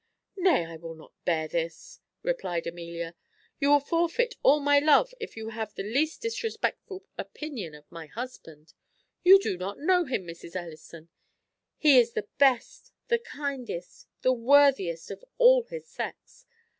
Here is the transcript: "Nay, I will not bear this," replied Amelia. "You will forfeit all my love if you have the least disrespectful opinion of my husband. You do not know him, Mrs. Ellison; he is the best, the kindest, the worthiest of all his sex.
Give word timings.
"Nay, 0.39 0.65
I 0.65 0.77
will 0.77 0.95
not 0.95 1.13
bear 1.25 1.47
this," 1.47 1.99
replied 2.23 2.65
Amelia. 2.65 3.13
"You 3.59 3.69
will 3.69 3.79
forfeit 3.79 4.33
all 4.41 4.59
my 4.59 4.79
love 4.79 5.13
if 5.19 5.37
you 5.37 5.49
have 5.49 5.75
the 5.75 5.83
least 5.83 6.23
disrespectful 6.23 7.05
opinion 7.19 7.75
of 7.75 7.85
my 7.91 8.07
husband. 8.07 8.73
You 9.23 9.39
do 9.39 9.57
not 9.57 9.77
know 9.77 10.05
him, 10.05 10.25
Mrs. 10.25 10.55
Ellison; 10.55 11.09
he 11.77 11.99
is 11.99 12.13
the 12.13 12.27
best, 12.39 12.91
the 13.09 13.19
kindest, 13.19 14.07
the 14.23 14.33
worthiest 14.33 15.11
of 15.11 15.23
all 15.37 15.65
his 15.65 15.87
sex. 15.87 16.47